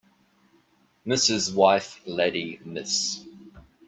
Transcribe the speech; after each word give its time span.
Mrs. 1.05 1.53
wife 1.53 2.01
lady 2.07 2.59
Miss 2.65 3.23